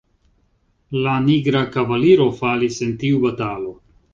La 1.07 1.13
nigra 1.27 1.61
kavaliro 1.75 2.27
falis 2.41 2.81
en 2.87 2.99
tiu 3.05 3.25
batalo. 3.29 3.79